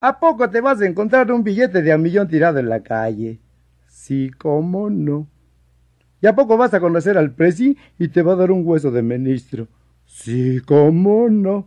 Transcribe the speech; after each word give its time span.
¿A 0.00 0.20
poco 0.20 0.48
te 0.48 0.60
vas 0.60 0.80
a 0.80 0.86
encontrar 0.86 1.32
un 1.32 1.42
billete 1.42 1.82
de 1.82 1.90
a 1.90 1.98
millón 1.98 2.28
tirado 2.28 2.60
en 2.60 2.68
la 2.68 2.84
calle? 2.84 3.40
Sí, 3.88 4.30
cómo 4.38 4.88
no. 4.90 5.26
¿Y 6.22 6.28
a 6.28 6.36
poco 6.36 6.56
vas 6.56 6.72
a 6.72 6.78
conocer 6.78 7.18
al 7.18 7.32
presi 7.32 7.76
y 7.98 8.06
te 8.06 8.22
va 8.22 8.34
a 8.34 8.36
dar 8.36 8.52
un 8.52 8.62
hueso 8.64 8.92
de 8.92 9.02
ministro? 9.02 9.66
Sí, 10.06 10.60
cómo 10.64 11.28
no. 11.28 11.66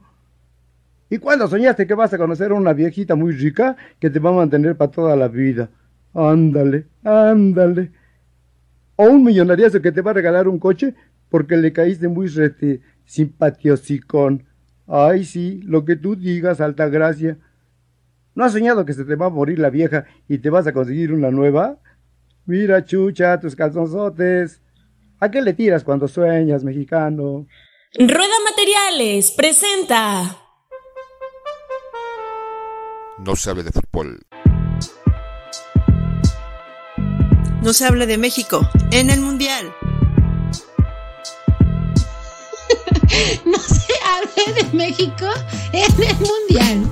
¿Y 1.09 1.17
cuándo 1.17 1.45
soñaste 1.49 1.85
que 1.85 1.93
vas 1.93 2.13
a 2.13 2.17
conocer 2.17 2.51
a 2.51 2.55
una 2.55 2.71
viejita 2.71 3.15
muy 3.15 3.33
rica 3.33 3.75
que 3.99 4.09
te 4.09 4.19
va 4.19 4.29
a 4.29 4.33
mantener 4.33 4.77
para 4.77 4.91
toda 4.91 5.17
la 5.17 5.27
vida? 5.27 5.69
Ándale, 6.13 6.85
ándale. 7.03 7.91
O 8.95 9.09
un 9.09 9.25
millonariazo 9.25 9.81
que 9.81 9.91
te 9.91 9.99
va 9.99 10.11
a 10.11 10.13
regalar 10.13 10.47
un 10.47 10.57
coche 10.57 10.95
porque 11.27 11.57
le 11.57 11.73
caíste 11.73 12.07
muy 12.07 12.27
rete, 12.27 12.79
simpatiosicón. 13.03 14.45
Ay, 14.87 15.25
sí, 15.25 15.61
lo 15.65 15.83
que 15.83 15.97
tú 15.97 16.15
digas, 16.15 16.61
alta 16.61 16.87
gracia. 16.87 17.37
¿No 18.33 18.45
has 18.45 18.53
soñado 18.53 18.85
que 18.85 18.93
se 18.93 19.03
te 19.03 19.15
va 19.15 19.25
a 19.25 19.29
morir 19.29 19.59
la 19.59 19.69
vieja 19.69 20.05
y 20.27 20.37
te 20.37 20.49
vas 20.49 20.65
a 20.65 20.73
conseguir 20.73 21.11
una 21.11 21.31
nueva? 21.31 21.79
Mira, 22.45 22.85
chucha, 22.85 23.39
tus 23.39 23.55
calzonzotes. 23.55 24.61
¿A 25.19 25.29
qué 25.29 25.41
le 25.41 25.53
tiras 25.53 25.83
cuando 25.83 26.07
sueñas, 26.07 26.63
mexicano? 26.63 27.45
Rueda 27.93 28.35
Materiales 28.49 29.31
presenta. 29.31 30.37
No 33.19 33.35
se 33.35 33.49
hable 33.49 33.63
de 33.63 33.71
fútbol. 33.71 34.19
No 37.61 37.73
se 37.73 37.85
hable 37.85 38.07
de 38.07 38.17
México 38.17 38.61
en 38.91 39.09
el 39.11 39.19
Mundial. 39.19 39.71
no 43.45 43.59
se 43.59 43.93
hable 44.05 44.63
de 44.63 44.77
México 44.77 45.27
en 45.73 46.03
el 46.03 46.15
Mundial. 46.15 46.91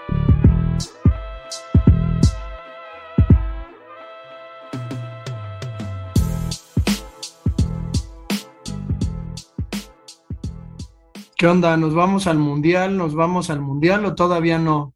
¿Qué 11.41 11.47
onda? 11.47 11.75
¿Nos 11.75 11.95
vamos 11.95 12.27
al 12.27 12.37
mundial? 12.37 12.95
¿Nos 12.95 13.15
vamos 13.15 13.49
al 13.49 13.61
mundial 13.61 14.05
o 14.05 14.13
todavía 14.13 14.59
no? 14.59 14.93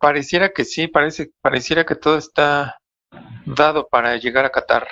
Pareciera 0.00 0.52
que 0.52 0.64
sí, 0.64 0.88
parece, 0.88 1.30
pareciera 1.40 1.86
que 1.86 1.94
todo 1.94 2.18
está 2.18 2.80
dado 3.46 3.86
para 3.88 4.16
llegar 4.16 4.44
a 4.44 4.50
Qatar. 4.50 4.88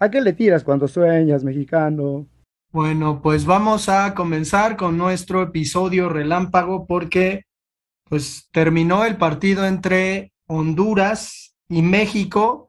¿A 0.00 0.10
qué 0.10 0.20
le 0.22 0.32
tiras 0.32 0.64
cuando 0.64 0.88
sueñas, 0.88 1.44
mexicano? 1.44 2.26
Bueno, 2.72 3.22
pues 3.22 3.44
vamos 3.44 3.88
a 3.88 4.12
comenzar 4.16 4.76
con 4.76 4.98
nuestro 4.98 5.40
episodio 5.40 6.08
relámpago 6.08 6.84
porque 6.84 7.44
pues 8.08 8.48
terminó 8.50 9.04
el 9.04 9.18
partido 9.18 9.68
entre 9.68 10.32
Honduras 10.48 11.54
y 11.68 11.82
México 11.82 12.68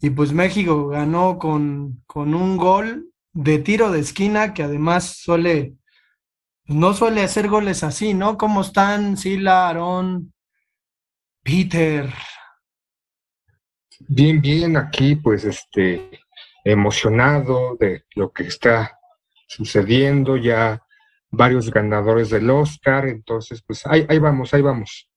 y 0.00 0.10
pues 0.10 0.32
México 0.32 0.88
ganó 0.88 1.38
con, 1.38 2.02
con 2.08 2.34
un 2.34 2.56
gol 2.56 3.12
de 3.34 3.60
tiro 3.60 3.92
de 3.92 4.00
esquina 4.00 4.52
que 4.52 4.64
además 4.64 5.04
suele 5.16 5.77
no 6.68 6.92
suele 6.92 7.22
hacer 7.22 7.48
goles 7.48 7.82
así, 7.82 8.14
¿no? 8.14 8.36
¿Cómo 8.36 8.60
están 8.60 9.16
Sila, 9.16 9.66
Aarón, 9.66 10.32
Peter? 11.42 12.12
Bien, 14.00 14.40
bien, 14.40 14.76
aquí 14.76 15.16
pues 15.16 15.44
este 15.44 16.20
emocionado 16.64 17.76
de 17.76 18.04
lo 18.14 18.30
que 18.32 18.44
está 18.44 18.98
sucediendo, 19.46 20.36
ya 20.36 20.82
varios 21.30 21.70
ganadores 21.70 22.30
del 22.30 22.50
Oscar, 22.50 23.06
entonces 23.06 23.62
pues 23.66 23.86
ahí, 23.86 24.06
ahí 24.08 24.18
vamos, 24.18 24.52
ahí 24.52 24.60
vamos. 24.60 25.10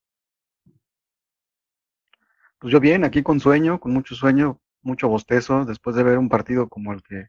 Pues 2.59 2.71
yo 2.71 2.79
bien, 2.79 3.03
aquí 3.03 3.23
con 3.23 3.39
sueño, 3.41 3.79
con 3.79 3.91
mucho 3.91 4.15
sueño, 4.15 4.61
mucho 4.81 5.09
bostezo, 5.09 5.65
después 5.65 5.95
de 5.97 6.03
ver 6.03 6.17
un 6.17 6.29
partido 6.29 6.69
como 6.69 6.93
el 6.93 7.03
que 7.03 7.27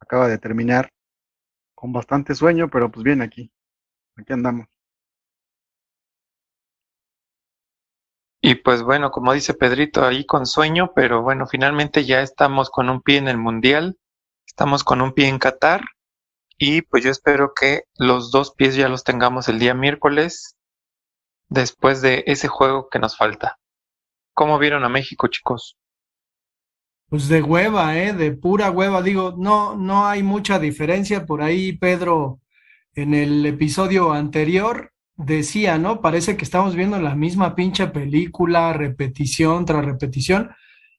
acaba 0.00 0.28
de 0.28 0.38
terminar, 0.38 0.90
con 1.84 1.92
bastante 1.92 2.34
sueño, 2.34 2.70
pero 2.70 2.90
pues 2.90 3.04
bien 3.04 3.20
aquí, 3.20 3.52
aquí 4.16 4.32
andamos. 4.32 4.68
Y 8.40 8.54
pues 8.54 8.82
bueno, 8.82 9.10
como 9.10 9.34
dice 9.34 9.52
Pedrito, 9.52 10.02
ahí 10.02 10.24
con 10.24 10.46
sueño, 10.46 10.92
pero 10.94 11.20
bueno, 11.20 11.46
finalmente 11.46 12.06
ya 12.06 12.22
estamos 12.22 12.70
con 12.70 12.88
un 12.88 13.02
pie 13.02 13.18
en 13.18 13.28
el 13.28 13.36
Mundial, 13.36 13.98
estamos 14.46 14.82
con 14.82 15.02
un 15.02 15.12
pie 15.12 15.28
en 15.28 15.38
Qatar 15.38 15.82
y 16.56 16.80
pues 16.80 17.04
yo 17.04 17.10
espero 17.10 17.52
que 17.54 17.82
los 17.98 18.30
dos 18.30 18.54
pies 18.54 18.76
ya 18.76 18.88
los 18.88 19.04
tengamos 19.04 19.50
el 19.50 19.58
día 19.58 19.74
miércoles 19.74 20.56
después 21.50 22.00
de 22.00 22.24
ese 22.26 22.48
juego 22.48 22.88
que 22.88 22.98
nos 22.98 23.14
falta. 23.14 23.58
¿Cómo 24.32 24.58
vieron 24.58 24.84
a 24.84 24.88
México, 24.88 25.28
chicos? 25.28 25.76
Pues 27.08 27.28
de 27.28 27.42
hueva, 27.42 27.98
¿eh? 27.98 28.12
De 28.12 28.32
pura 28.32 28.70
hueva. 28.70 29.02
Digo, 29.02 29.34
no, 29.38 29.76
no 29.76 30.06
hay 30.06 30.22
mucha 30.22 30.58
diferencia. 30.58 31.26
Por 31.26 31.42
ahí 31.42 31.72
Pedro 31.72 32.40
en 32.94 33.14
el 33.14 33.44
episodio 33.46 34.12
anterior 34.12 34.92
decía, 35.16 35.78
¿no? 35.78 36.00
Parece 36.00 36.36
que 36.36 36.44
estamos 36.44 36.74
viendo 36.74 37.00
la 37.00 37.14
misma 37.14 37.54
pinche 37.54 37.86
película, 37.88 38.72
repetición 38.72 39.64
tras 39.64 39.84
repetición. 39.84 40.50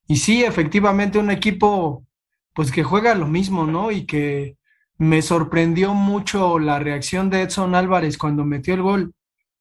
Y 0.07 0.17
sí, 0.17 0.43
efectivamente, 0.43 1.19
un 1.19 1.31
equipo, 1.31 2.05
pues 2.53 2.71
que 2.71 2.83
juega 2.83 3.15
lo 3.15 3.27
mismo, 3.27 3.65
¿no? 3.65 3.91
Y 3.91 4.05
que 4.05 4.57
me 4.97 5.21
sorprendió 5.21 5.93
mucho 5.93 6.59
la 6.59 6.79
reacción 6.79 7.29
de 7.29 7.41
Edson 7.41 7.75
Álvarez 7.75 8.17
cuando 8.17 8.45
metió 8.45 8.73
el 8.73 8.81
gol. 8.81 9.13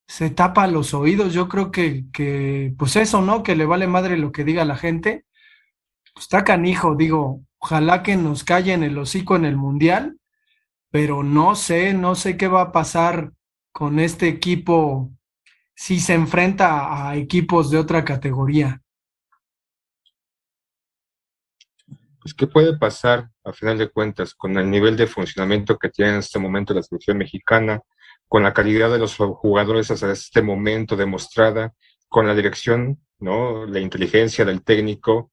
Se 0.06 0.30
tapa 0.30 0.66
los 0.66 0.94
oídos. 0.94 1.32
Yo 1.34 1.48
creo 1.48 1.70
que, 1.70 2.04
que 2.12 2.74
pues 2.78 2.96
eso, 2.96 3.22
¿no? 3.22 3.42
Que 3.42 3.56
le 3.56 3.66
vale 3.66 3.86
madre 3.86 4.16
lo 4.18 4.32
que 4.32 4.44
diga 4.44 4.64
la 4.64 4.76
gente. 4.76 5.24
Pues 6.14 6.24
está 6.24 6.44
canijo, 6.44 6.94
digo, 6.94 7.42
ojalá 7.58 8.02
que 8.02 8.16
nos 8.16 8.44
callen 8.44 8.82
el 8.82 8.96
hocico 8.96 9.36
en 9.36 9.44
el 9.44 9.56
Mundial, 9.56 10.18
pero 10.90 11.22
no 11.22 11.56
sé, 11.56 11.92
no 11.92 12.14
sé 12.14 12.36
qué 12.36 12.48
va 12.48 12.62
a 12.62 12.72
pasar 12.72 13.32
con 13.72 13.98
este 13.98 14.28
equipo 14.28 15.10
si 15.74 15.98
se 15.98 16.14
enfrenta 16.14 17.08
a 17.08 17.16
equipos 17.16 17.70
de 17.70 17.78
otra 17.78 18.04
categoría? 18.04 18.80
Pues, 22.20 22.32
¿qué 22.32 22.46
puede 22.46 22.78
pasar 22.78 23.28
a 23.44 23.52
final 23.52 23.76
de 23.76 23.90
cuentas 23.90 24.34
con 24.34 24.56
el 24.56 24.70
nivel 24.70 24.96
de 24.96 25.06
funcionamiento 25.06 25.76
que 25.76 25.90
tiene 25.90 26.12
en 26.12 26.18
este 26.18 26.38
momento 26.38 26.72
la 26.72 26.82
selección 26.82 27.18
mexicana, 27.18 27.82
con 28.28 28.42
la 28.42 28.54
calidad 28.54 28.90
de 28.90 28.98
los 28.98 29.16
jugadores 29.16 29.90
hasta 29.90 30.10
este 30.10 30.40
momento 30.40 30.96
demostrada, 30.96 31.74
con 32.08 32.26
la 32.26 32.34
dirección, 32.34 32.98
¿no? 33.18 33.66
La 33.66 33.80
inteligencia 33.80 34.44
del 34.44 34.62
técnico, 34.62 35.32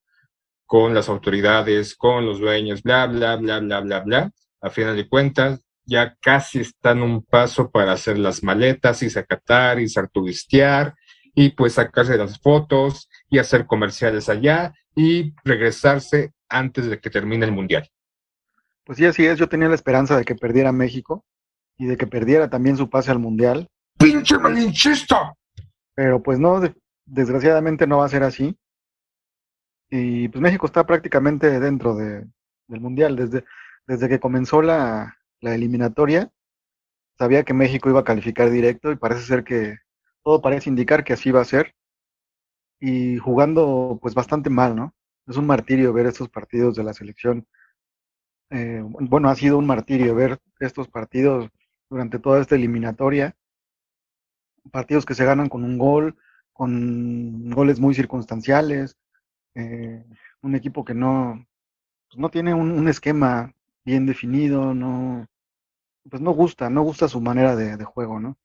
con 0.72 0.94
las 0.94 1.10
autoridades, 1.10 1.96
con 1.96 2.26
los 2.26 2.40
dueños, 2.40 2.82
bla, 2.82 3.06
bla, 3.06 3.36
bla, 3.36 3.60
bla, 3.60 3.82
bla, 3.82 4.00
bla. 4.00 4.32
A 4.62 4.70
final 4.70 4.96
de 4.96 5.10
cuentas, 5.10 5.60
ya 5.84 6.16
casi 6.22 6.62
están 6.62 7.02
un 7.02 7.26
paso 7.26 7.70
para 7.70 7.92
hacer 7.92 8.18
las 8.18 8.42
maletas, 8.42 9.04
y 9.04 9.20
a 9.20 9.26
Qatar, 9.26 9.82
y 9.82 9.88
a 9.94 10.08
turistear, 10.08 10.96
y 11.36 11.50
pues 11.50 11.74
sacarse 11.74 12.16
las 12.16 12.40
fotos 12.40 13.10
y 13.30 13.38
hacer 13.40 13.66
comerciales 13.66 14.30
allá 14.30 14.74
y 14.96 15.34
regresarse 15.44 16.32
antes 16.48 16.86
de 16.86 17.02
que 17.02 17.10
termine 17.10 17.46
el 17.46 17.52
Mundial. 17.52 17.90
Pues 18.86 18.98
sí, 18.98 19.06
así 19.06 19.26
es. 19.26 19.38
Yo 19.38 19.50
tenía 19.50 19.68
la 19.68 19.76
esperanza 19.76 20.16
de 20.16 20.24
que 20.24 20.36
perdiera 20.36 20.72
México 20.72 21.26
y 21.78 21.88
de 21.88 21.98
que 21.98 22.08
perdiera 22.08 22.50
también 22.50 22.78
su 22.78 22.90
pase 22.90 23.12
al 23.12 23.20
Mundial. 23.20 23.68
¡Pinche 23.98 24.38
malinchista! 24.38 25.34
Pero 25.96 26.24
pues 26.24 26.40
no, 26.40 26.62
desgraciadamente 27.06 27.88
no 27.88 27.98
va 27.98 28.06
a 28.06 28.10
ser 28.10 28.24
así. 28.24 28.56
Y 29.92 30.30
pues 30.30 30.42
México 30.42 30.66
está 30.66 30.86
prácticamente 30.86 31.60
dentro 31.60 31.94
de, 31.96 32.26
del 32.68 32.80
Mundial. 32.80 33.16
Desde, 33.18 33.44
desde 33.86 34.08
que 34.10 34.20
comenzó 34.22 34.62
la, 34.62 35.18
la 35.42 35.54
eliminatoria, 35.54 36.32
sabía 37.18 37.44
que 37.44 37.54
México 37.54 37.90
iba 37.90 38.00
a 38.00 38.06
calificar 38.06 38.50
directo 38.50 38.92
y 38.92 38.96
parece 38.96 39.22
ser 39.24 39.44
que 39.44 39.78
todo 40.24 40.42
parece 40.42 40.70
indicar 40.70 41.04
que 41.04 41.14
así 41.14 41.30
va 41.32 41.42
a 41.42 41.46
ser. 41.46 41.76
Y 42.80 43.18
jugando 43.18 44.00
pues 44.02 44.16
bastante 44.16 44.50
mal, 44.50 44.76
¿no? 44.76 44.96
Es 45.28 45.38
un 45.38 45.46
martirio 45.46 45.94
ver 45.94 46.08
estos 46.08 46.30
partidos 46.30 46.76
de 46.76 46.84
la 46.84 46.94
selección. 46.94 47.46
Eh, 48.50 48.82
bueno, 48.84 49.30
ha 49.30 49.36
sido 49.36 49.58
un 49.58 49.68
martirio 49.68 50.16
ver 50.16 50.40
estos 50.60 50.88
partidos 50.88 51.50
durante 51.90 52.18
toda 52.18 52.40
esta 52.42 52.56
eliminatoria, 52.56 53.36
partidos 54.72 55.06
que 55.06 55.16
se 55.16 55.26
ganan 55.26 55.50
con 55.50 55.64
un 55.64 55.78
gol, 55.78 56.18
con 56.54 57.50
goles 57.50 57.80
muy 57.80 57.94
circunstanciales, 57.94 58.98
eh, 59.56 60.06
un 60.42 60.56
equipo 60.56 60.86
que 60.86 60.94
no, 60.94 61.46
pues 62.08 62.20
no 62.20 62.30
tiene 62.30 62.54
un, 62.54 62.88
esquema 62.88 63.54
bien 63.86 64.06
definido, 64.06 64.74
no, 64.74 65.28
pues 66.10 66.22
no 66.22 66.32
gusta, 66.32 66.70
no 66.70 66.82
gusta 66.84 67.08
su 67.08 67.22
manera 67.22 67.56
de, 67.56 67.84
juego, 67.86 68.20
¿no? 68.20 68.38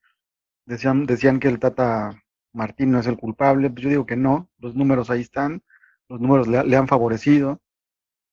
Decían, 0.66 1.06
decían 1.06 1.40
que 1.40 1.48
el 1.48 1.58
Tata 1.58 2.22
Martín 2.52 2.90
no 2.92 3.00
es 3.00 3.06
el 3.06 3.18
culpable, 3.18 3.70
pues 3.70 3.82
yo 3.84 3.90
digo 3.90 4.06
que 4.06 4.16
no, 4.16 4.48
los 4.58 4.74
números 4.74 5.10
ahí 5.10 5.20
están, 5.22 5.62
los 6.08 6.20
números 6.20 6.48
le, 6.48 6.76
han 6.76 6.88
favorecido, 6.88 7.60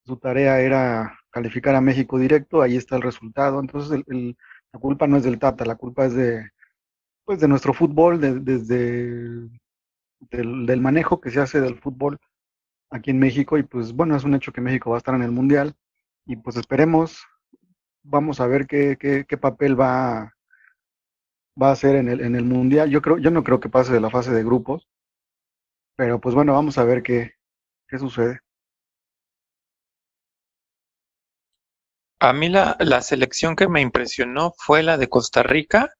su 0.05 0.17
tarea 0.17 0.59
era 0.61 1.19
calificar 1.31 1.75
a 1.75 1.81
México 1.81 2.19
directo, 2.19 2.61
ahí 2.61 2.77
está 2.77 2.95
el 2.95 3.01
resultado, 3.03 3.59
entonces 3.59 4.03
la 4.07 4.79
culpa 4.79 5.07
no 5.07 5.17
es 5.17 5.23
del 5.23 5.39
Tata, 5.39 5.65
la 5.65 5.75
culpa 5.75 6.05
es 6.05 6.13
de, 6.15 6.49
pues 7.25 7.39
de 7.39 7.47
nuestro 7.47 7.73
fútbol, 7.73 8.19
desde 8.43 9.49
del, 10.29 10.81
manejo 10.81 11.21
que 11.21 11.31
se 11.31 11.39
hace 11.39 11.61
del 11.61 11.79
fútbol 11.79 12.17
aquí 12.93 13.09
en 13.09 13.19
México 13.19 13.57
y 13.57 13.63
pues 13.63 13.91
bueno, 13.91 14.15
es 14.15 14.23
un 14.23 14.35
hecho 14.35 14.53
que 14.53 14.61
México 14.61 14.91
va 14.91 14.97
a 14.97 14.99
estar 14.99 15.15
en 15.15 15.23
el 15.23 15.31
Mundial 15.31 15.75
y 16.25 16.35
pues 16.35 16.55
esperemos, 16.57 17.25
vamos 18.03 18.39
a 18.39 18.47
ver 18.47 18.67
qué, 18.67 18.97
qué, 19.27 19.37
papel 19.37 19.79
va, 19.79 20.33
va 21.61 21.69
a 21.69 21.71
hacer 21.71 21.95
en 21.95 22.07
el, 22.07 22.21
en 22.21 22.35
el 22.35 22.45
Mundial. 22.45 22.89
Yo, 22.89 23.01
creo, 23.01 23.17
yo 23.17 23.31
no 23.31 23.43
creo 23.43 23.59
que 23.59 23.67
pase 23.67 23.91
de 23.91 23.99
la 23.99 24.11
fase 24.11 24.31
de 24.31 24.43
grupos, 24.43 24.87
pero 25.97 26.21
pues 26.21 26.35
bueno, 26.35 26.53
vamos 26.53 26.77
a 26.77 26.83
ver 26.83 27.01
qué, 27.01 27.33
qué 27.87 27.97
sucede. 27.97 28.39
A 32.19 32.31
mí 32.31 32.47
la, 32.47 32.77
la 32.79 33.01
selección 33.01 33.55
que 33.55 33.67
me 33.67 33.81
impresionó 33.81 34.53
fue 34.55 34.83
la 34.83 34.97
de 34.97 35.09
Costa 35.09 35.43
Rica 35.43 35.93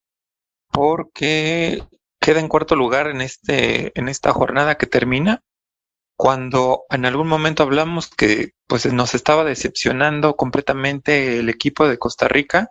porque 0.72 1.84
queda 2.22 2.40
en 2.40 2.48
cuarto 2.48 2.76
lugar 2.76 3.08
en, 3.08 3.20
este, 3.20 3.98
en 4.00 4.08
esta 4.08 4.32
jornada 4.32 4.76
que 4.76 4.86
termina 4.86 5.44
cuando 6.16 6.84
en 6.90 7.06
algún 7.06 7.28
momento 7.28 7.64
hablamos 7.64 8.10
que 8.10 8.52
pues 8.68 8.92
nos 8.92 9.16
estaba 9.16 9.44
decepcionando 9.44 10.36
completamente 10.36 11.40
el 11.40 11.50
equipo 11.50 11.88
de 11.88 11.98
Costa 11.98 12.28
Rica 12.28 12.70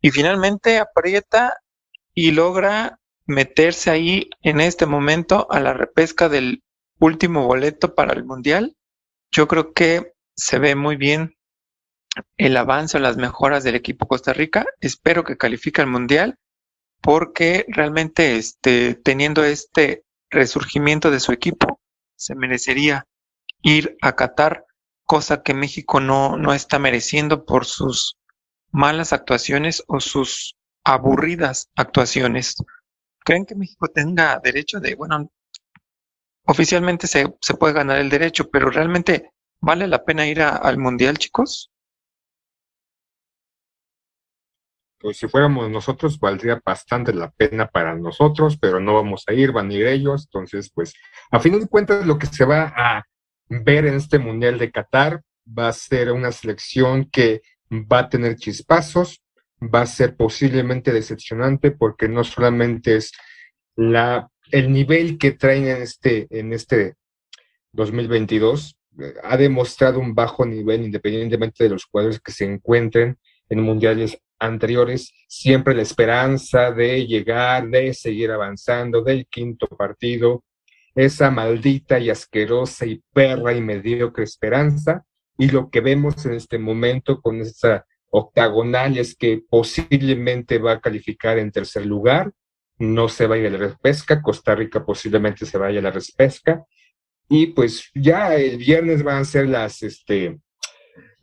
y 0.00 0.10
finalmente 0.10 0.78
aprieta 0.78 1.58
y 2.14 2.32
logra 2.32 2.98
meterse 3.26 3.90
ahí 3.90 4.30
en 4.42 4.60
este 4.60 4.86
momento 4.86 5.46
a 5.50 5.60
la 5.60 5.72
repesca 5.72 6.28
del 6.28 6.62
último 6.98 7.46
boleto 7.46 7.94
para 7.94 8.12
el 8.12 8.24
Mundial. 8.24 8.76
Yo 9.30 9.48
creo 9.48 9.72
que 9.72 10.12
se 10.36 10.58
ve 10.58 10.74
muy 10.74 10.96
bien 10.96 11.36
el 12.36 12.56
avance 12.56 12.96
o 12.96 13.00
las 13.00 13.16
mejoras 13.16 13.64
del 13.64 13.74
equipo 13.74 14.06
Costa 14.06 14.32
Rica. 14.32 14.66
Espero 14.80 15.24
que 15.24 15.36
califique 15.36 15.80
al 15.80 15.86
Mundial 15.86 16.38
porque 17.00 17.64
realmente 17.68 18.36
este, 18.36 18.94
teniendo 18.94 19.44
este 19.44 20.04
resurgimiento 20.30 21.10
de 21.10 21.20
su 21.20 21.32
equipo, 21.32 21.80
se 22.22 22.36
merecería 22.36 23.06
ir 23.62 23.96
a 24.00 24.14
Qatar, 24.14 24.64
cosa 25.04 25.42
que 25.42 25.54
México 25.54 25.98
no, 25.98 26.36
no 26.36 26.54
está 26.54 26.78
mereciendo 26.78 27.44
por 27.44 27.64
sus 27.66 28.16
malas 28.70 29.12
actuaciones 29.12 29.82
o 29.88 29.98
sus 29.98 30.56
aburridas 30.84 31.68
actuaciones. 31.74 32.56
¿Creen 33.24 33.44
que 33.44 33.56
México 33.56 33.88
tenga 33.88 34.40
derecho 34.42 34.78
de, 34.78 34.94
bueno, 34.94 35.30
oficialmente 36.46 37.08
se, 37.08 37.34
se 37.40 37.54
puede 37.54 37.74
ganar 37.74 37.98
el 37.98 38.08
derecho, 38.08 38.48
pero 38.50 38.70
realmente 38.70 39.32
vale 39.60 39.88
la 39.88 40.04
pena 40.04 40.26
ir 40.26 40.42
al 40.42 40.78
Mundial, 40.78 41.18
chicos? 41.18 41.71
Pues 45.02 45.16
si 45.16 45.26
fuéramos 45.26 45.68
nosotros, 45.68 46.18
valdría 46.20 46.62
bastante 46.64 47.12
la 47.12 47.30
pena 47.30 47.66
para 47.66 47.96
nosotros, 47.96 48.56
pero 48.56 48.78
no 48.78 48.94
vamos 48.94 49.24
a 49.26 49.32
ir, 49.32 49.50
van 49.50 49.68
a 49.68 49.74
ir 49.74 49.86
ellos. 49.86 50.26
Entonces, 50.26 50.70
pues, 50.72 50.94
a 51.30 51.40
fin 51.40 51.58
de 51.58 51.66
cuentas, 51.66 52.06
lo 52.06 52.18
que 52.18 52.26
se 52.26 52.44
va 52.44 52.72
a 52.76 53.04
ver 53.48 53.86
en 53.86 53.94
este 53.94 54.20
Mundial 54.20 54.58
de 54.58 54.70
Qatar 54.70 55.22
va 55.46 55.68
a 55.68 55.72
ser 55.72 56.12
una 56.12 56.30
selección 56.30 57.06
que 57.10 57.42
va 57.70 58.00
a 58.00 58.08
tener 58.08 58.36
chispazos, 58.36 59.22
va 59.62 59.82
a 59.82 59.86
ser 59.86 60.16
posiblemente 60.16 60.92
decepcionante 60.92 61.72
porque 61.72 62.08
no 62.08 62.22
solamente 62.22 62.96
es 62.96 63.12
la, 63.74 64.28
el 64.52 64.72
nivel 64.72 65.18
que 65.18 65.32
traen 65.32 65.66
en 65.66 65.82
este, 65.82 66.28
en 66.30 66.52
este 66.52 66.94
2022, 67.72 68.76
eh, 69.00 69.14
ha 69.24 69.36
demostrado 69.36 69.98
un 69.98 70.14
bajo 70.14 70.46
nivel 70.46 70.84
independientemente 70.84 71.64
de 71.64 71.70
los 71.70 71.86
jugadores 71.86 72.20
que 72.20 72.32
se 72.32 72.44
encuentren 72.44 73.18
en 73.52 73.60
mundiales 73.60 74.18
anteriores, 74.38 75.12
siempre 75.28 75.74
la 75.74 75.82
esperanza 75.82 76.72
de 76.72 77.06
llegar, 77.06 77.68
de 77.68 77.92
seguir 77.92 78.30
avanzando, 78.30 79.02
del 79.02 79.26
quinto 79.26 79.66
partido, 79.68 80.42
esa 80.94 81.30
maldita 81.30 81.98
y 81.98 82.08
asquerosa 82.08 82.86
y 82.86 83.02
perra 83.12 83.52
y 83.52 83.60
mediocre 83.60 84.24
esperanza. 84.24 85.04
Y 85.36 85.50
lo 85.50 85.68
que 85.68 85.82
vemos 85.82 86.24
en 86.24 86.32
este 86.32 86.58
momento 86.58 87.20
con 87.20 87.42
esa 87.42 87.84
octagonal 88.08 88.96
es 88.96 89.14
que 89.14 89.42
posiblemente 89.48 90.56
va 90.56 90.72
a 90.72 90.80
calificar 90.80 91.38
en 91.38 91.52
tercer 91.52 91.84
lugar, 91.84 92.32
no 92.78 93.08
se 93.08 93.26
vaya 93.26 93.48
a 93.48 93.50
la 93.50 93.58
repesca, 93.58 94.22
Costa 94.22 94.54
Rica 94.54 94.84
posiblemente 94.84 95.44
se 95.44 95.58
vaya 95.58 95.80
a 95.80 95.82
la 95.82 95.90
repesca, 95.90 96.64
y 97.28 97.48
pues 97.48 97.90
ya 97.94 98.34
el 98.34 98.56
viernes 98.56 99.02
van 99.02 99.18
a 99.18 99.24
ser 99.24 99.46
las, 99.46 99.82
este, 99.82 100.38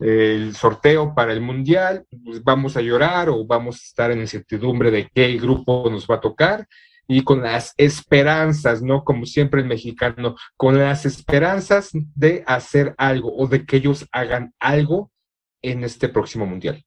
el 0.00 0.56
sorteo 0.56 1.14
para 1.14 1.32
el 1.32 1.40
mundial, 1.40 2.06
pues 2.24 2.42
vamos 2.42 2.76
a 2.76 2.80
llorar 2.80 3.28
o 3.28 3.46
vamos 3.46 3.76
a 3.76 3.84
estar 3.84 4.10
en 4.10 4.20
incertidumbre 4.20 4.90
de 4.90 5.08
qué 5.14 5.36
grupo 5.36 5.88
nos 5.90 6.06
va 6.06 6.16
a 6.16 6.20
tocar 6.20 6.66
y 7.06 7.22
con 7.22 7.42
las 7.42 7.74
esperanzas, 7.76 8.82
¿no? 8.82 9.04
Como 9.04 9.26
siempre 9.26 9.60
el 9.60 9.66
mexicano, 9.66 10.36
con 10.56 10.78
las 10.78 11.04
esperanzas 11.04 11.90
de 11.92 12.44
hacer 12.46 12.94
algo 12.96 13.36
o 13.36 13.46
de 13.46 13.66
que 13.66 13.76
ellos 13.76 14.06
hagan 14.12 14.54
algo 14.58 15.10
en 15.60 15.84
este 15.84 16.08
próximo 16.08 16.46
mundial. 16.46 16.84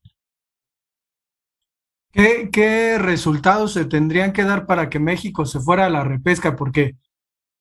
¿Qué, 2.14 2.50
¿Qué, 2.52 2.98
resultados 3.00 3.74
se 3.74 3.86
tendrían 3.86 4.34
que 4.34 4.44
dar 4.44 4.66
para 4.66 4.90
que 4.90 5.00
México 5.00 5.46
se 5.46 5.60
fuera 5.60 5.88
a 5.88 5.90
la 5.90 6.04
repesca? 6.04 6.56
Porque 6.56 6.96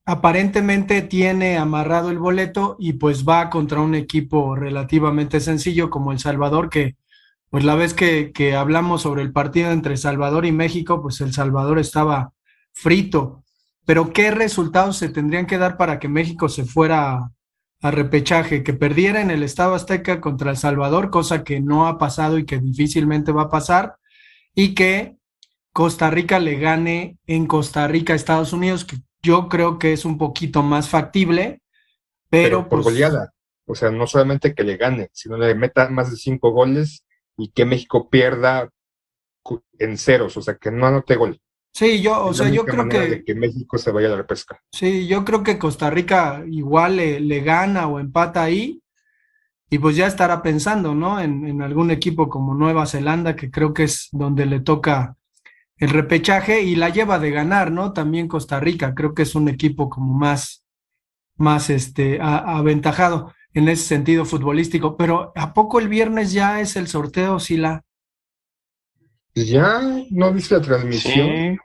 aparentemente 0.05 1.03
tiene 1.03 1.57
amarrado 1.59 2.11
el 2.11 2.19
boleto 2.19 2.77
y 2.79 2.95
pues 2.95 3.27
va 3.27 3.51
contra 3.51 3.81
un 3.81 3.95
equipo 3.95 4.57
relativamente 4.57 5.41
sencillo 5.41 5.91
como 5.91 6.13
El 6.13 6.19
Salvador, 6.19 6.71
que 6.71 6.97
pues 7.51 7.65
la 7.65 7.75
vez 7.75 7.95
que, 7.95 8.33
que 8.33 8.57
hablamos 8.57 9.03
sobre 9.03 9.23
el 9.23 9.33
partido 9.33 9.71
entre 9.71 9.97
Salvador 9.97 10.47
y 10.47 10.53
México, 10.53 11.03
pues 11.03 11.21
El 11.21 11.33
Salvador 11.33 11.79
estaba 11.79 12.33
frito. 12.73 13.45
Pero 13.85 14.13
¿qué 14.13 14.31
resultados 14.31 14.97
se 14.97 15.09
tendrían 15.09 15.47
que 15.47 15.59
dar 15.59 15.77
para 15.77 15.99
que 15.99 16.09
México 16.09 16.49
se 16.49 16.65
fuera 16.65 17.31
a 17.83 17.91
repechaje? 17.91 18.63
Que 18.63 18.73
perdiera 18.73 19.21
en 19.21 19.31
el 19.31 19.43
Estado 19.43 19.75
Azteca 19.75 20.21
contra 20.21 20.51
El 20.51 20.57
Salvador, 20.57 21.11
cosa 21.11 21.45
que 21.45 21.61
no 21.61 21.87
ha 21.87 21.99
pasado 21.99 22.39
y 22.39 22.47
que 22.47 22.59
difícilmente 22.59 23.33
va 23.33 23.43
a 23.43 23.51
pasar, 23.51 23.97
y 24.55 24.75
que 24.75 25.17
Costa 25.73 26.11
Rica 26.11 26.39
le 26.39 26.59
gane 26.59 27.19
en 27.27 27.47
Costa 27.47 27.87
Rica 27.87 28.13
a 28.15 28.17
Estados 28.17 28.53
Unidos, 28.53 28.85
que 28.85 28.97
yo 29.23 29.49
creo 29.49 29.79
que 29.79 29.93
es 29.93 30.05
un 30.05 30.19
poquito 30.19 30.63
más 30.63 30.89
factible, 30.89 31.63
pero, 32.29 32.69
por 32.69 32.83
pues, 32.83 32.95
goleada. 32.95 33.33
O 33.67 33.75
sea, 33.75 33.91
no 33.91 34.07
solamente 34.07 34.55
que 34.55 34.65
le 34.65 34.77
gane, 34.77 35.11
sino 35.13 35.37
le 35.37 35.55
meta 35.55 35.89
más 35.89 36.11
de 36.11 36.17
cinco 36.17 36.51
goles 36.51 37.05
y 37.37 37.51
que 37.53 37.65
México 37.65 38.11
pierda 38.11 38.69
en 39.79 39.99
ceros, 39.99 40.37
o 40.37 40.43
sea, 40.43 40.57
que 40.57 40.71
no 40.71 40.87
anote 40.87 41.17
gol. 41.17 41.41
Sí, 41.73 42.03
yo, 42.03 42.27
o 42.27 42.35
sea, 42.35 42.51
yo 42.51 42.67
creo 42.67 42.89
que... 42.89 43.01
De 43.01 43.25
que 43.25 43.35
México 43.35 43.79
se 43.79 43.91
vaya 43.93 44.09
a 44.09 44.11
la 44.11 44.17
repesca. 44.19 44.61
Sí, 44.73 45.07
yo 45.07 45.25
creo 45.25 45.43
que 45.43 45.59
Costa 45.59 45.89
Rica 45.89 46.45
igual 46.47 46.97
le, 46.97 47.41
gana 47.41 47.87
o 47.87 47.99
empata 47.99 48.43
ahí 48.43 48.83
y 49.71 49.79
pues 49.79 49.97
ya 49.97 50.07
estará 50.07 50.43
pensando, 50.43 50.95
¿no? 50.95 51.19
En, 51.19 51.47
en, 51.47 51.63
algún 51.63 51.91
equipo 51.91 52.29
como 52.29 52.55
Nueva 52.55 52.85
Zelanda, 52.85 53.37
que 53.37 53.51
creo 53.51 53.73
que 53.73 53.85
es 53.85 54.09
donde 54.13 54.45
le 54.45 54.61
toca 54.61 55.17
el 55.83 55.89
repechaje 55.89 56.63
y 56.63 56.77
la 56.77 56.91
lleva 56.91 57.19
de 57.19 57.33
ganar, 57.33 57.73
¿no? 57.73 57.93
También 57.93 58.29
Costa 58.29 58.61
Rica, 58.61 58.95
creo 58.95 59.15
que 59.15 59.23
es 59.23 59.35
un 59.35 59.49
equipo 59.49 59.91
como 59.91 60.15
más, 60.15 60.65
más 61.37 61.71
este, 61.71 62.21
aventajado 62.21 63.35
en 63.53 63.69
ese 63.69 63.83
sentido 63.83 64.25
futbolístico, 64.25 64.97
pero 64.97 65.33
¿a 65.35 65.53
poco 65.53 65.81
el 65.81 65.89
viernes 65.89 66.33
ya 66.33 66.61
es 66.61 66.77
el 66.77 66.87
sorteo, 66.87 67.41
Sila? 67.41 67.83
Ya, 69.35 69.83
¿no 70.11 70.33
viste 70.33 70.55
la 70.55 70.61
transmisión? 70.61 71.59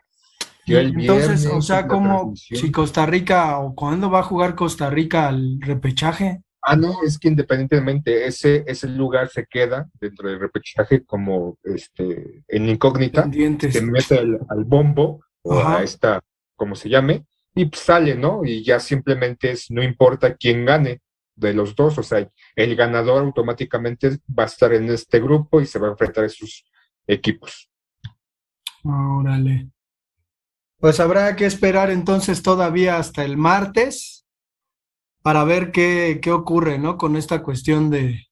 Entonces, 0.66 1.46
o 1.46 1.62
sea, 1.62 1.88
como 1.88 2.36
si 2.36 2.72
Costa 2.72 3.06
Rica 3.06 3.60
o 3.60 3.76
cuándo 3.76 4.10
va 4.10 4.22
a 4.22 4.24
jugar 4.24 4.56
Costa 4.56 4.90
Rica 4.90 5.28
al 5.28 5.60
repechaje? 5.62 6.42
Ah, 6.70 6.76
no, 6.76 7.02
es 7.02 7.18
que 7.18 7.30
independientemente 7.30 8.28
ese, 8.28 8.66
ese 8.68 8.90
lugar 8.90 9.30
se 9.30 9.46
queda 9.46 9.90
dentro 10.02 10.28
del 10.28 10.38
repechaje 10.38 11.06
como 11.06 11.58
este 11.64 12.44
en 12.46 12.68
incógnita, 12.68 13.32
se 13.72 13.82
mete 13.82 14.20
al, 14.20 14.66
bombo 14.66 15.22
o 15.44 15.60
a 15.60 15.82
esta, 15.82 16.20
como 16.58 16.76
se 16.76 16.90
llame, 16.90 17.26
y 17.56 17.70
sale, 17.72 18.16
¿no? 18.16 18.44
Y 18.44 18.66
ya 18.66 18.82
simplemente 18.82 19.52
es, 19.52 19.72
no 19.72 19.82
importa 19.82 20.36
quién 20.36 20.66
gane 20.66 21.00
de 21.38 21.54
los 21.54 21.74
dos, 21.74 22.00
o 22.00 22.04
sea, 22.04 22.30
el 22.54 22.76
ganador 22.76 23.24
automáticamente 23.24 24.18
va 24.38 24.44
a 24.44 24.48
estar 24.48 24.74
en 24.74 24.90
este 24.90 25.22
grupo 25.22 25.62
y 25.62 25.66
se 25.66 25.80
va 25.80 25.88
a 25.88 25.92
enfrentar 25.92 26.26
a 26.26 26.30
sus 26.30 26.66
equipos. 27.08 27.70
Órale. 28.84 29.70
Pues 30.80 31.00
habrá 31.00 31.34
que 31.38 31.46
esperar 31.46 31.92
entonces 31.92 32.44
todavía 32.44 32.98
hasta 32.98 33.24
el 33.24 33.38
martes 33.38 34.17
para 35.28 35.44
ver 35.44 35.74
qué, 35.74 36.20
qué 36.22 36.32
ocurre, 36.32 36.80
¿no? 36.80 36.98
Con 36.98 37.18
esta 37.18 37.44
cuestión 37.44 37.90
de, 37.90 38.30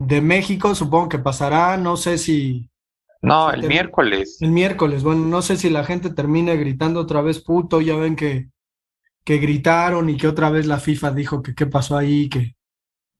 de 0.00 0.20
México, 0.20 0.74
supongo 0.74 1.08
que 1.08 1.20
pasará, 1.20 1.76
no 1.76 1.96
sé 1.96 2.18
si... 2.18 2.68
No, 3.22 3.52
si 3.52 3.60
el 3.60 3.68
miércoles. 3.68 4.38
El 4.40 4.50
miércoles, 4.50 5.04
bueno, 5.04 5.26
no 5.26 5.42
sé 5.42 5.56
si 5.56 5.70
la 5.70 5.84
gente 5.84 6.10
termine 6.10 6.56
gritando 6.56 6.98
otra 6.98 7.22
vez 7.22 7.40
puto, 7.40 7.80
ya 7.80 7.94
ven 7.94 8.16
que, 8.16 8.48
que 9.22 9.38
gritaron 9.38 10.10
y 10.10 10.16
que 10.16 10.26
otra 10.26 10.50
vez 10.50 10.66
la 10.66 10.80
FIFA 10.80 11.12
dijo 11.12 11.40
que 11.40 11.54
qué 11.54 11.66
pasó 11.66 11.96
ahí, 11.96 12.28
que... 12.28 12.56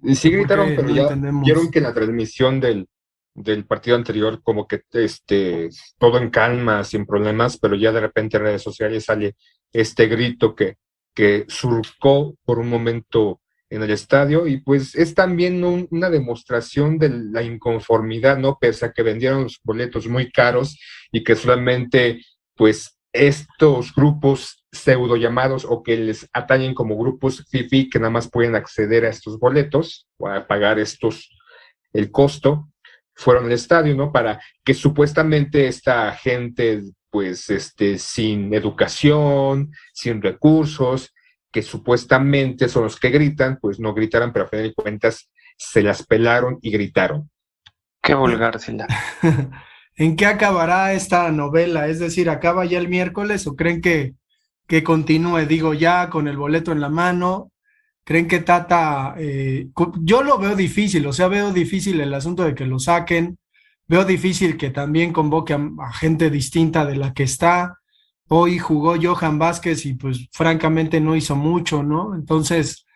Y 0.03 0.17
sí 0.17 0.31
¿Por 0.31 0.39
gritaron, 0.39 0.73
pero 0.75 0.89
No 0.89 0.95
ya 0.97 1.03
entendemos. 1.03 1.45
vieron 1.45 1.71
que 1.71 1.79
en 1.79 1.85
la 1.85 1.95
transmisión 1.95 2.59
del, 2.59 2.89
del 3.33 3.65
partido 3.65 3.95
anterior, 3.95 4.43
como 4.43 4.67
que 4.67 4.83
este, 4.95 5.69
todo 5.99 6.19
en 6.19 6.31
calma, 6.31 6.83
sin 6.83 7.07
problemas, 7.07 7.59
pero 7.59 7.77
ya 7.77 7.93
de 7.93 8.01
repente 8.01 8.39
en 8.39 8.43
redes 8.43 8.63
sociales 8.63 9.05
sale 9.05 9.37
este 9.73 10.09
grito 10.09 10.57
que, 10.57 10.79
que 11.17 11.45
surcó 11.49 12.37
por 12.45 12.61
un 12.61 12.69
momento 12.69 13.41
en 13.69 13.83
el 13.83 13.91
estadio 13.91 14.47
y 14.47 14.61
pues 14.61 14.95
es 14.95 15.15
también 15.15 15.65
un- 15.65 15.89
una 15.91 16.09
demostración 16.11 16.99
de 16.99 17.09
la 17.09 17.43
inconformidad, 17.43 18.39
¿no? 18.39 18.59
Pese 18.61 18.87
a 18.87 18.93
que 18.93 19.03
vendieron 19.03 19.43
los 19.43 19.59
boletos 19.65 20.07
muy 20.07 20.31
caros 20.31 20.79
y 21.11 21.25
que 21.25 21.35
solamente 21.35 22.21
pues 22.55 22.97
estos 23.13 23.93
grupos 23.95 24.63
pseudo 24.71 25.17
llamados 25.17 25.67
o 25.69 25.83
que 25.83 25.97
les 25.97 26.29
atañen 26.33 26.75
como 26.75 26.97
grupos 26.97 27.45
FIFI 27.51 27.89
que 27.91 27.99
nada 27.99 28.11
más 28.11 28.31
pueden 28.31 28.55
acceder 28.55 29.05
a 29.05 29.09
estos 29.09 29.39
boletos 29.39 30.07
o 30.19 30.29
a 30.29 30.47
pagar 30.47 30.79
estos, 30.79 31.31
el 31.93 32.11
costo, 32.11 32.69
fueron 33.15 33.47
al 33.47 33.53
estadio, 33.53 33.97
¿no? 33.97 34.13
Para 34.13 34.39
que 34.63 34.75
supuestamente 34.75 35.67
esta 35.67 36.13
gente, 36.13 36.83
pues, 37.17 37.49
este, 37.49 37.97
sin 37.97 38.53
educación, 38.53 39.73
sin 39.95 40.21
recursos, 40.21 41.15
que 41.51 41.63
supuestamente 41.63 42.69
son 42.69 42.83
los 42.83 43.01
que 43.01 43.09
gritan, 43.09 43.59
pues 43.59 43.81
no 43.81 43.95
gritaran, 43.95 44.35
pero 44.35 44.45
a 44.45 44.49
fin 44.49 44.65
de 44.65 44.75
cuentas 44.75 45.31
se 45.57 45.81
las 45.83 46.05
pelaron 46.05 46.59
y 46.61 46.71
gritaron. 46.71 47.31
Qué 48.03 48.13
vulgar, 48.15 48.61
Sila. 48.61 48.87
¿En 49.97 50.15
qué 50.15 50.27
acabará 50.27 50.93
esta 50.93 51.33
novela? 51.33 51.89
Es 51.89 52.01
decir, 52.01 52.29
¿acaba 52.29 52.67
ya 52.67 52.79
el 52.79 52.89
miércoles 52.89 53.47
o 53.47 53.57
creen 53.57 53.81
que, 53.81 54.13
que 54.67 54.85
continúe? 54.85 55.47
Digo, 55.47 55.73
ya 55.73 56.11
con 56.11 56.29
el 56.29 56.37
boleto 56.37 56.71
en 56.73 56.83
la 56.83 56.91
mano, 56.91 57.51
¿creen 58.05 58.29
que 58.29 58.41
Tata... 58.41 59.15
eh, 59.17 59.69
yo 60.03 60.23
lo 60.23 60.37
veo 60.37 60.55
difícil, 60.55 61.07
o 61.07 61.15
sea, 61.15 61.29
veo 61.29 61.51
difícil 61.51 61.99
el 61.99 62.13
asunto 62.13 62.45
de 62.45 62.55
que 62.55 62.67
lo 62.67 62.79
saquen, 62.79 63.39
veo 63.89 64.05
difícil 64.05 64.57
que 64.57 64.71
también 64.71 65.13
convoque 65.13 65.55
a, 65.55 65.93
gente 65.93 66.31
distinta 66.31 66.85
de 66.85 66.97
la 66.97 67.13
que 67.13 67.23
está. 67.23 67.79
Hoy 68.29 68.59
jugó 68.59 68.97
Johan 69.01 69.39
Vázquez 69.39 69.87
y 69.87 69.95
pues 69.95 70.29
francamente 70.33 71.01
no 71.01 71.15
hizo 71.15 71.37
mucho, 71.37 71.83
¿no? 71.83 72.15
Entonces, 72.15 72.87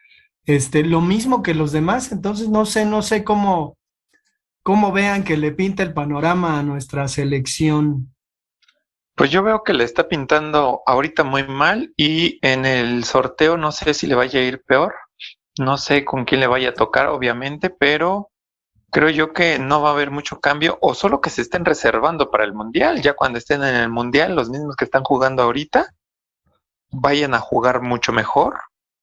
este, 0.44 0.84
lo 0.84 1.00
mismo 1.00 1.42
que 1.42 1.54
los 1.54 1.72
demás, 1.72 2.10
entonces 2.12 2.48
no 2.48 2.66
sé, 2.66 2.84
no 2.84 3.02
sé 3.02 3.22
cómo 3.22 3.78
cómo 4.62 4.92
vean 4.92 5.24
que 5.24 5.36
le 5.36 5.52
pinta 5.52 5.82
el 5.82 5.94
panorama 5.94 6.58
a 6.58 6.62
nuestra 6.62 7.08
selección. 7.08 8.14
Pues 9.14 9.30
yo 9.30 9.42
veo 9.42 9.62
que 9.64 9.74
le 9.74 9.84
está 9.84 10.08
pintando 10.08 10.82
ahorita 10.86 11.24
muy 11.24 11.46
mal 11.46 11.92
y 11.96 12.38
en 12.42 12.64
el 12.64 13.04
sorteo 13.04 13.56
no 13.56 13.72
sé 13.72 13.94
si 13.94 14.06
le 14.06 14.14
vaya 14.14 14.40
a 14.40 14.44
ir 14.44 14.62
peor. 14.62 14.94
No 15.58 15.76
sé 15.76 16.04
con 16.04 16.24
quién 16.24 16.40
le 16.40 16.46
vaya 16.46 16.70
a 16.70 16.74
tocar, 16.74 17.08
obviamente, 17.08 17.68
pero 17.68 18.30
creo 18.90 19.10
yo 19.10 19.32
que 19.32 19.58
no 19.58 19.82
va 19.82 19.90
a 19.90 19.92
haber 19.92 20.10
mucho 20.10 20.40
cambio 20.40 20.78
o 20.80 20.94
solo 20.94 21.20
que 21.20 21.30
se 21.30 21.42
estén 21.42 21.64
reservando 21.64 22.30
para 22.30 22.44
el 22.44 22.52
mundial. 22.52 23.02
Ya 23.02 23.14
cuando 23.14 23.38
estén 23.38 23.62
en 23.62 23.74
el 23.74 23.88
mundial, 23.88 24.34
los 24.34 24.50
mismos 24.50 24.76
que 24.76 24.84
están 24.84 25.04
jugando 25.04 25.42
ahorita 25.42 25.94
vayan 26.90 27.34
a 27.34 27.40
jugar 27.40 27.82
mucho 27.82 28.12
mejor. 28.12 28.60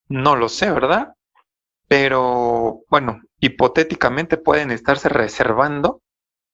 No 0.08 0.36
lo 0.36 0.48
sé, 0.48 0.70
¿verdad? 0.70 1.14
Pero 1.88 2.82
bueno, 2.90 3.22
hipotéticamente 3.40 4.36
pueden 4.36 4.70
estarse 4.70 5.08
reservando 5.08 6.02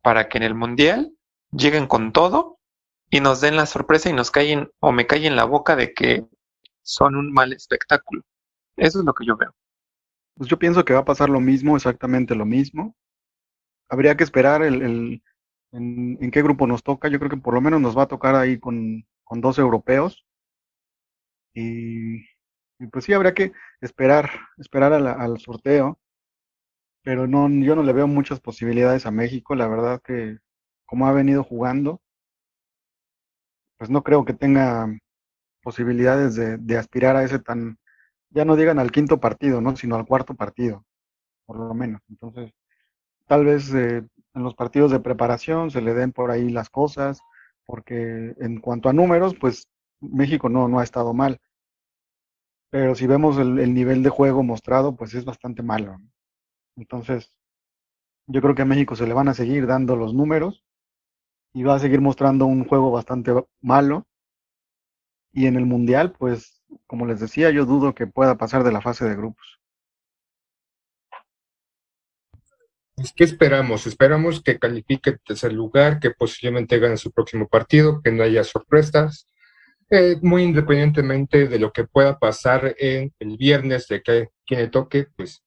para 0.02 0.28
que 0.28 0.38
en 0.38 0.44
el 0.44 0.54
mundial 0.54 1.12
lleguen 1.50 1.86
con 1.86 2.12
todo 2.12 2.58
y 3.10 3.20
nos 3.20 3.40
den 3.40 3.56
la 3.56 3.66
sorpresa 3.66 4.10
y 4.10 4.12
nos 4.12 4.30
callen 4.30 4.70
o 4.80 4.92
me 4.92 5.06
callen 5.06 5.32
en 5.32 5.36
la 5.36 5.44
boca 5.44 5.76
de 5.76 5.92
que 5.92 6.24
son 6.82 7.16
un 7.16 7.32
mal 7.32 7.52
espectáculo. 7.52 8.22
Eso 8.76 9.00
es 9.00 9.04
lo 9.04 9.14
que 9.14 9.24
yo 9.26 9.36
veo. 9.36 9.54
Pues 10.36 10.48
yo 10.48 10.58
pienso 10.58 10.84
que 10.84 10.94
va 10.94 11.00
a 11.00 11.04
pasar 11.04 11.30
lo 11.30 11.40
mismo, 11.40 11.76
exactamente 11.76 12.34
lo 12.34 12.44
mismo. 12.44 12.94
Habría 13.88 14.16
que 14.16 14.24
esperar 14.24 14.62
el, 14.62 14.82
el- 14.82 15.22
en, 15.72 16.18
en 16.22 16.30
qué 16.30 16.42
grupo 16.42 16.66
nos 16.66 16.82
toca. 16.84 17.08
Yo 17.08 17.18
creo 17.18 17.30
que 17.30 17.36
por 17.38 17.54
lo 17.54 17.60
menos 17.60 17.80
nos 17.80 17.96
va 17.98 18.04
a 18.04 18.08
tocar 18.08 18.34
ahí 18.36 18.58
con, 18.58 19.06
con 19.24 19.40
dos 19.40 19.58
europeos. 19.58 20.24
Y, 21.54 22.20
pues 22.92 23.04
sí, 23.04 23.12
habría 23.12 23.34
que 23.34 23.52
esperar, 23.80 24.30
esperar 24.58 24.92
a 24.92 25.00
la- 25.00 25.12
al 25.12 25.38
sorteo. 25.40 25.98
Pero 27.04 27.28
no, 27.28 27.48
yo 27.48 27.76
no 27.76 27.84
le 27.84 27.92
veo 27.92 28.08
muchas 28.08 28.40
posibilidades 28.40 29.06
a 29.06 29.12
México. 29.12 29.54
La 29.54 29.68
verdad 29.68 30.02
que 30.02 30.38
como 30.86 31.06
ha 31.06 31.12
venido 31.12 31.44
jugando, 31.44 32.02
pues 33.78 33.90
no 33.90 34.02
creo 34.02 34.24
que 34.24 34.34
tenga 34.34 34.86
posibilidades 35.62 36.36
de, 36.36 36.58
de 36.58 36.78
aspirar 36.78 37.16
a 37.16 37.24
ese 37.24 37.40
tan, 37.40 37.78
ya 38.30 38.44
no 38.44 38.56
digan 38.56 38.78
al 38.78 38.92
quinto 38.92 39.20
partido, 39.20 39.60
¿no? 39.60 39.76
Sino 39.76 39.96
al 39.96 40.06
cuarto 40.06 40.34
partido, 40.34 40.84
por 41.46 41.58
lo 41.58 41.74
menos. 41.74 42.02
Entonces, 42.08 42.52
tal 43.26 43.45
vez 43.45 43.73
eh, 43.75 44.07
en 44.35 44.43
los 44.43 44.54
partidos 44.54 44.90
de 44.90 45.00
preparación 45.00 45.71
se 45.71 45.81
le 45.81 45.95
den 45.95 46.12
por 46.12 46.31
ahí 46.31 46.50
las 46.50 46.71
cosas, 46.71 47.21
porque 47.66 48.35
en 48.38 48.61
cuanto 48.61 48.88
a 48.88 48.93
números, 48.93 49.35
pues 49.40 49.69
México 50.00 50.49
no, 50.49 50.69
no 50.69 50.81
ha 50.81 50.85
estado 50.85 51.14
mal. 51.14 51.40
Pero 52.71 52.95
si 52.95 53.07
vemos 53.07 53.38
el, 53.38 53.59
el 53.59 53.73
nivel 53.73 54.02
de 54.02 54.11
juego 54.11 54.43
mostrado, 54.43 54.97
pues 54.97 55.14
es 55.14 55.25
bastante 55.25 55.62
malo. 55.62 55.99
Entonces, 56.76 57.33
yo 58.26 58.40
creo 58.40 58.54
que 58.54 58.62
a 58.62 58.66
México 58.66 58.97
se 58.97 59.07
le 59.07 59.14
van 59.14 59.28
a 59.28 59.35
seguir 59.35 59.66
dando 59.66 59.97
los 59.97 60.14
números 60.14 60.64
y 61.52 61.62
va 61.62 61.76
a 61.76 61.78
seguir 61.78 62.00
mostrando 62.00 62.47
un 62.47 62.66
juego 62.66 62.90
bastante 62.90 63.33
malo. 63.61 64.07
Y 65.33 65.47
en 65.47 65.57
el 65.57 65.66
Mundial, 65.66 66.12
pues, 66.12 66.62
como 66.87 67.07
les 67.07 67.21
decía, 67.21 67.50
yo 67.50 67.64
dudo 67.64 67.95
que 67.95 68.07
pueda 68.07 68.37
pasar 68.37 68.64
de 68.64 68.73
la 68.73 68.81
fase 68.81 69.04
de 69.04 69.16
grupos. 69.16 69.61
¿Qué 73.16 73.24
esperamos? 73.24 73.86
Esperamos 73.86 74.40
que 74.40 74.58
califique 74.58 75.10
en 75.10 75.18
tercer 75.26 75.52
lugar, 75.52 75.98
que 75.98 76.12
posiblemente 76.12 76.78
gane 76.78 76.96
su 76.96 77.10
próximo 77.10 77.48
partido, 77.48 78.00
que 78.00 78.12
no 78.12 78.22
haya 78.22 78.44
sorpresas, 78.44 79.28
eh, 79.90 80.16
muy 80.22 80.44
independientemente 80.44 81.48
de 81.48 81.58
lo 81.58 81.72
que 81.72 81.84
pueda 81.84 82.18
pasar 82.18 82.74
en 82.78 83.12
el 83.18 83.36
viernes, 83.36 83.88
de 83.88 84.00
que 84.00 84.28
quien 84.46 84.60
le 84.60 84.68
toque, 84.68 85.08
pues 85.16 85.42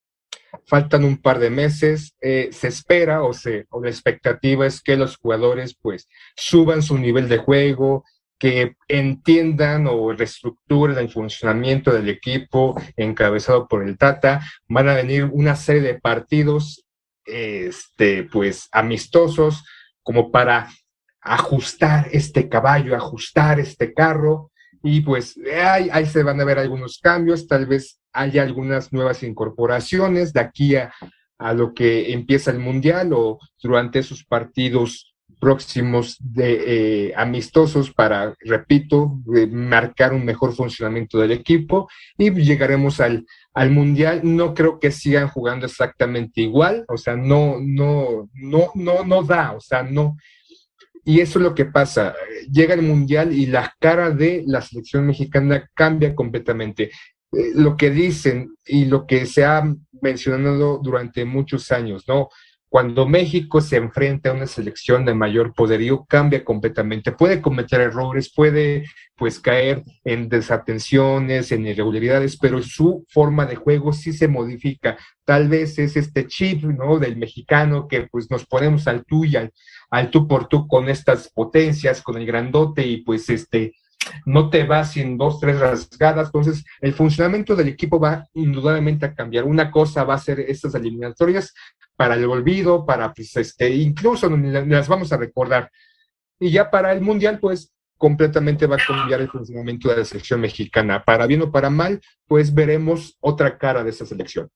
faltan 0.66 1.06
un 1.06 1.22
par 1.22 1.40
de 1.40 1.50
meses, 1.50 2.16
eh, 2.20 2.50
se 2.52 2.68
espera 2.68 3.24
o, 3.24 3.34
se, 3.34 3.66
o 3.70 3.82
la 3.82 3.90
expectativa 3.90 4.66
es 4.66 4.82
que 4.82 4.98
los 4.98 5.18
jugadores 5.18 5.76
pues 5.82 6.10
suban 6.36 6.82
su 6.82 6.98
nivel 6.98 7.30
de 7.30 7.38
juego, 7.38 8.04
que 8.40 8.76
entiendan 8.88 9.88
o 9.88 10.12
reestructuren 10.12 10.98
el 10.98 11.10
funcionamiento 11.10 11.92
del 11.92 12.10
equipo 12.10 12.80
encabezado 12.96 13.68
por 13.68 13.88
el 13.88 13.98
Tata. 13.98 14.42
Van 14.68 14.90
a 14.90 14.96
venir 14.96 15.26
una 15.26 15.56
serie 15.56 15.82
de 15.82 16.00
partidos 16.00 16.87
este, 17.28 18.24
pues 18.24 18.68
amistosos 18.72 19.64
como 20.02 20.32
para 20.32 20.70
ajustar 21.22 22.08
este 22.12 22.50
caballo, 22.50 22.96
ajustar 22.96 23.60
este 23.60 23.94
carro. 23.94 24.52
Y 24.82 25.02
pues 25.02 25.38
ahí, 25.62 25.90
ahí 25.92 26.06
se 26.06 26.24
van 26.24 26.40
a 26.40 26.46
ver 26.46 26.60
algunos 26.60 27.00
cambios, 27.00 27.48
tal 27.48 27.66
vez 27.66 28.00
haya 28.14 28.44
algunas 28.44 28.94
nuevas 28.94 29.22
incorporaciones 29.24 30.34
de 30.34 30.40
aquí 30.40 30.76
a, 30.76 30.94
a 31.38 31.54
lo 31.54 31.74
que 31.74 32.14
empieza 32.14 32.52
el 32.52 32.60
mundial 32.60 33.14
o 33.14 33.40
durante 33.62 34.00
esos 34.00 34.24
partidos 34.24 35.07
próximos 35.40 36.18
de 36.20 37.08
eh, 37.08 37.14
amistosos 37.16 37.94
para, 37.94 38.36
repito, 38.42 39.20
marcar 39.50 40.14
un 40.14 40.26
mejor 40.26 40.54
funcionamiento 40.54 41.20
del 41.20 41.32
equipo 41.32 41.90
y 42.18 42.32
llegaremos 42.32 43.00
al, 43.00 43.26
al 43.54 43.72
mundial. 43.72 44.22
No 44.24 44.54
creo 44.54 44.80
que 44.80 44.92
sigan 44.92 45.28
jugando 45.28 45.66
exactamente 45.66 46.42
igual, 46.42 46.86
o 46.88 46.98
sea, 46.98 47.16
no, 47.16 47.58
no, 47.60 48.30
no, 48.34 48.72
no, 48.76 49.04
no 49.04 49.24
da, 49.24 49.54
o 49.54 49.60
sea, 49.60 49.84
no. 49.84 50.18
Y 51.06 51.22
eso 51.22 51.40
es 51.40 51.44
lo 51.44 51.56
que 51.56 51.66
pasa. 51.66 52.14
Llega 52.52 52.74
el 52.74 52.82
mundial 52.82 53.32
y 53.32 53.46
la 53.46 53.74
cara 53.80 54.12
de 54.12 54.44
la 54.46 54.62
selección 54.62 55.08
mexicana 55.08 55.70
cambia 55.74 56.14
completamente. 56.14 56.92
Eh, 57.32 57.52
lo 57.56 57.78
que 57.78 57.92
dicen 57.92 58.56
y 58.66 58.86
lo 58.86 59.06
que 59.06 59.26
se 59.26 59.46
ha 59.46 59.64
mencionado 60.02 60.80
durante 60.84 61.24
muchos 61.26 61.72
años, 61.72 62.04
¿no? 62.08 62.30
Cuando 62.70 63.08
México 63.08 63.62
se 63.62 63.78
enfrenta 63.78 64.30
a 64.30 64.34
una 64.34 64.46
selección 64.46 65.06
de 65.06 65.14
mayor 65.14 65.54
poderío, 65.54 66.06
cambia 66.06 66.44
completamente. 66.44 67.14
Puede 67.14 67.42
cometer 67.42 67.80
errores, 67.80 68.32
puede 68.34 68.84
pues 69.16 69.40
caer 69.40 69.84
en 70.04 70.28
desatenciones, 70.28 71.52
en 71.52 71.66
irregularidades, 71.66 72.38
pero 72.38 72.62
su 72.62 73.06
forma 73.10 73.46
de 73.46 73.56
juego 73.56 73.94
sí 73.94 74.12
se 74.12 74.28
modifica. 74.28 74.98
Tal 75.24 75.48
vez 75.48 75.80
es 75.80 75.96
este 75.96 76.28
chip, 76.28 76.64
¿no? 76.64 77.00
Del 77.00 77.16
mexicano 77.16 77.88
que 77.88 78.08
pues 78.12 78.30
nos 78.30 78.46
ponemos 78.46 78.88
al 78.88 79.06
tú 79.06 79.24
y 79.24 79.38
al, 79.38 79.52
al 79.90 80.12
tú 80.12 80.28
por 80.28 80.48
tú 80.48 80.68
con 80.68 80.90
estas 80.90 81.32
potencias, 81.32 82.02
con 82.02 82.18
el 82.18 82.26
grandote 82.26 82.86
y 82.86 82.98
pues 82.98 83.30
este 83.30 83.74
no 84.26 84.50
te 84.50 84.64
vas 84.64 84.92
sin 84.92 85.18
dos, 85.18 85.40
tres 85.40 85.60
rasgadas. 85.60 86.28
Entonces, 86.28 86.66
el 86.82 86.94
funcionamiento 86.94 87.56
del 87.56 87.70
equipo 87.70 88.00
va 88.00 88.26
indudablemente 88.34 89.06
a 89.06 89.14
cambiar. 89.14 89.44
Una 89.44 89.72
cosa 89.72 90.04
va 90.04 90.16
a 90.16 90.20
ser 90.20 90.40
estas 90.40 90.76
eliminatorias 90.76 91.54
para 91.96 92.16
el 92.16 92.26
olvido, 92.26 92.86
para, 92.86 93.14
pues, 93.14 93.36
este, 93.38 93.70
incluso 93.70 94.30
las 94.30 94.88
vamos 94.88 95.12
a 95.12 95.18
recordar. 95.18 95.72
Y 96.40 96.52
ya 96.52 96.70
para 96.70 96.92
el 96.92 97.02
Mundial, 97.02 97.40
pues, 97.40 97.74
completamente 97.98 98.68
va 98.68 98.76
a 98.76 98.86
cambiar 98.86 99.22
el 99.22 99.30
funcionamiento 99.30 99.90
de 99.90 99.98
la 99.98 100.06
selección 100.06 100.40
mexicana. 100.40 101.04
Para 101.04 101.26
bien 101.26 101.42
o 101.42 101.52
para 101.52 101.70
mal, 101.70 102.00
pues 102.28 102.54
veremos 102.54 103.18
otra 103.20 103.58
cara 103.58 103.84
de 103.84 103.90
esta 103.90 104.06
selección. 104.06 104.50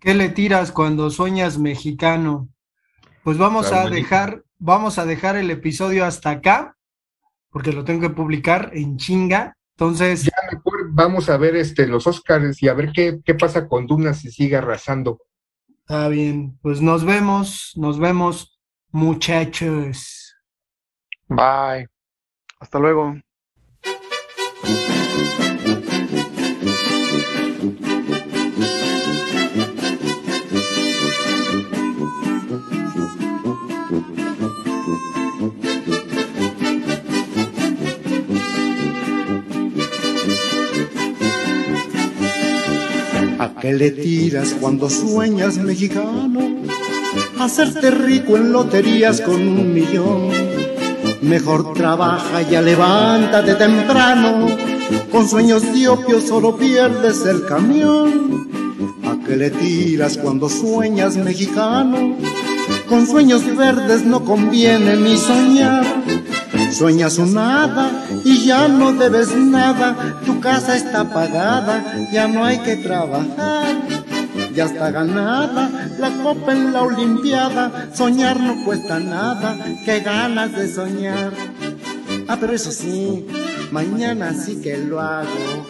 ¿Qué 0.00 0.14
le 0.14 0.28
tiras 0.28 0.72
cuando 0.72 1.10
sueñas 1.10 1.58
mexicano? 1.58 2.48
Pues 3.22 3.38
vamos 3.38 3.72
a 3.72 3.88
dejar, 3.88 4.42
vamos 4.58 4.98
a 4.98 5.04
dejar 5.04 5.36
el 5.36 5.50
episodio 5.50 6.04
hasta 6.04 6.30
acá, 6.30 6.76
porque 7.50 7.72
lo 7.72 7.84
tengo 7.84 8.00
que 8.00 8.14
publicar 8.14 8.70
en 8.74 8.96
chinga. 8.96 9.54
Entonces. 9.76 10.24
Ya 10.24 10.32
mejor 10.52 10.88
vamos 10.90 11.28
a 11.28 11.36
ver 11.36 11.56
este 11.56 11.86
los 11.86 12.06
Oscars 12.06 12.62
y 12.62 12.68
a 12.68 12.74
ver 12.74 12.90
qué, 12.92 13.20
qué 13.24 13.34
pasa 13.34 13.68
con 13.68 13.86
Duna 13.86 14.14
si 14.14 14.30
sigue 14.30 14.56
arrasando. 14.56 15.20
Está 15.80 16.08
bien, 16.08 16.58
pues 16.60 16.82
nos 16.82 17.04
vemos, 17.04 17.72
nos 17.76 17.98
vemos, 17.98 18.60
muchachos. 18.90 20.34
Bye. 21.28 21.88
Hasta 22.60 22.78
luego. 22.78 23.14
¿A 43.38 43.54
qué 43.60 43.72
le 43.72 43.92
tiras 43.92 44.56
cuando 44.60 44.90
sueñas 44.90 45.58
mexicano? 45.58 46.40
Hacerte 47.38 47.92
rico 47.92 48.36
en 48.36 48.52
loterías 48.52 49.20
con 49.20 49.36
un 49.36 49.72
millón. 49.72 50.30
Mejor 51.22 51.72
trabaja, 51.72 52.42
ya 52.42 52.60
levántate 52.60 53.54
temprano. 53.54 54.48
Con 55.12 55.28
sueños 55.28 55.72
diopios 55.72 56.24
solo 56.24 56.56
pierdes 56.56 57.24
el 57.26 57.44
camión. 57.44 58.48
¿A 59.04 59.24
qué 59.24 59.36
le 59.36 59.50
tiras 59.50 60.18
cuando 60.18 60.48
sueñas 60.48 61.16
mexicano? 61.16 62.16
Con 62.88 63.06
sueños 63.06 63.42
verdes 63.56 64.04
no 64.04 64.24
conviene 64.24 64.96
ni 64.96 65.16
soñar. 65.16 65.86
Sueñas 66.72 67.18
un 67.18 67.34
nada 67.34 67.97
y 68.24 68.44
ya 68.44 68.68
no 68.68 68.92
debes 68.92 69.34
nada, 69.36 70.20
tu 70.24 70.40
casa 70.40 70.76
está 70.76 71.08
pagada, 71.12 72.08
ya 72.12 72.28
no 72.28 72.44
hay 72.44 72.58
que 72.58 72.76
trabajar. 72.76 73.76
Ya 74.54 74.64
está 74.64 74.90
ganada 74.90 75.70
la 75.98 76.10
copa 76.22 76.52
en 76.52 76.72
la 76.72 76.82
Olimpiada, 76.82 77.90
soñar 77.94 78.40
no 78.40 78.64
cuesta 78.64 78.98
nada, 78.98 79.56
qué 79.84 80.00
ganas 80.00 80.52
de 80.52 80.72
soñar. 80.72 81.32
Ah, 82.28 82.36
pero 82.40 82.52
eso 82.52 82.70
sí, 82.70 83.26
mañana 83.70 84.34
sí 84.34 84.60
que 84.60 84.76
lo 84.78 85.00
hago, 85.00 85.66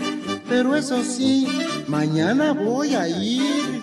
pero 0.49 0.75
eso 0.75 1.03
sí, 1.03 1.47
mañana 1.87 2.53
voy 2.53 2.95
a 2.95 3.09
ir. 3.09 3.79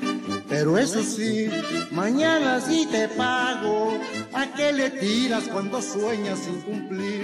Pero 0.48 0.78
eso 0.78 1.02
sí, 1.04 1.50
mañana 1.92 2.62
sí 2.62 2.88
te 2.92 3.08
pago. 3.10 4.00
¿A 4.34 4.46
qué 4.56 4.72
le 4.72 4.92
tiras 4.92 5.44
cuando 5.52 5.82
sueñas 5.82 6.40
sin 6.40 6.62
cumplir? 6.62 7.24